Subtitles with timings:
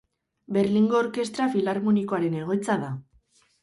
[0.57, 2.95] Berlingo Orkestra Filarmonikoaren egoitza da.